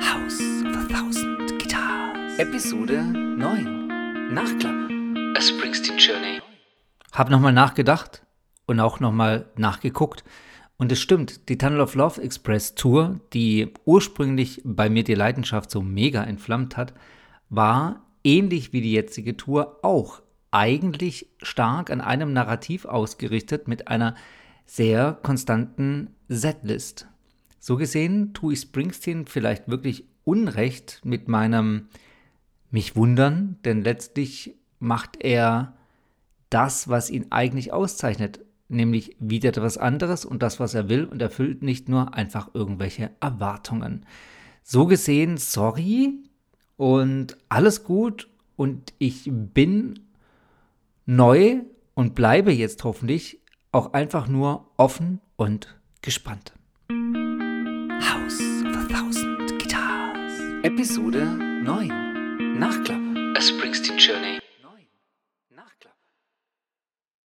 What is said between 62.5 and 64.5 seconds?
Nachklapp. A Springsteen Journey.